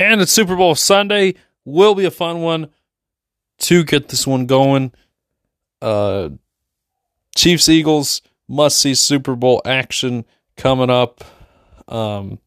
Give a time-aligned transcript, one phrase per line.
[0.00, 1.34] And it's Super Bowl Sunday.
[1.66, 2.70] Will be a fun one
[3.58, 4.92] to get this one going.
[5.82, 6.30] Uh,
[7.36, 10.24] Chiefs Eagles must see Super Bowl action
[10.56, 11.22] coming up.
[11.86, 12.38] Um,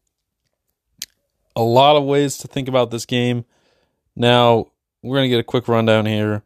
[1.54, 3.44] a lot of ways to think about this game.
[4.16, 4.66] Now,
[5.00, 6.42] we're going to get a quick rundown here.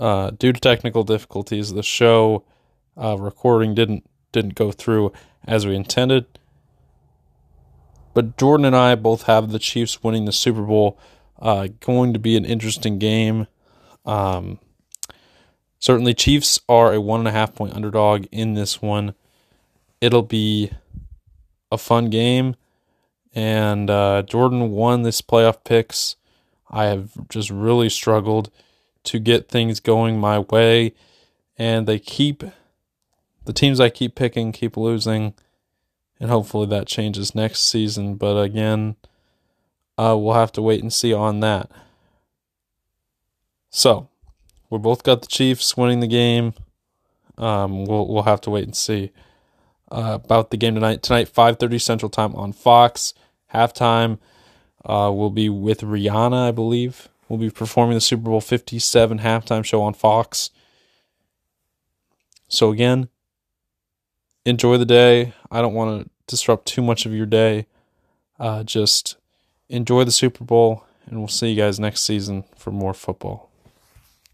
[0.00, 2.42] Uh, due to technical difficulties, the show
[3.00, 5.12] uh, recording didn't didn't go through
[5.46, 6.26] as we intended.
[8.14, 10.98] But Jordan and I both have the Chiefs winning the Super Bowl.
[11.38, 13.48] Uh, going to be an interesting game.
[14.06, 14.60] Um,
[15.78, 19.14] certainly, Chiefs are a one and a half point underdog in this one.
[20.00, 20.70] It'll be
[21.72, 22.54] a fun game.
[23.34, 26.16] And uh, Jordan won this playoff picks.
[26.70, 28.50] I have just really struggled
[29.04, 30.94] to get things going my way.
[31.58, 32.44] And they keep,
[33.44, 35.34] the teams I keep picking keep losing.
[36.24, 38.14] And hopefully that changes next season.
[38.14, 38.96] But again,
[39.98, 41.70] uh, we'll have to wait and see on that.
[43.68, 44.08] So,
[44.70, 46.54] we both got the Chiefs winning the game.
[47.36, 49.10] Um, we'll we'll have to wait and see
[49.92, 51.02] uh, about the game tonight.
[51.02, 53.12] Tonight, five thirty Central Time on Fox.
[53.52, 54.18] Halftime
[54.82, 57.10] uh, will be with Rihanna, I believe.
[57.28, 60.48] We'll be performing the Super Bowl Fifty Seven halftime show on Fox.
[62.48, 63.10] So again,
[64.46, 65.34] enjoy the day.
[65.50, 67.66] I don't want to disrupt too much of your day.
[68.38, 69.16] Uh, just
[69.68, 73.50] enjoy the Super Bowl, and we'll see you guys next season for more football.